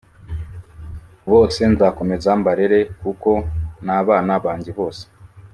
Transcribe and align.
Bose 1.31 1.61
nzakomeza 1.73 2.29
mbarere 2.41 2.79
kuko 3.01 3.31
nabana 3.85 4.33
banjye 4.45 4.71
bose 4.79 5.03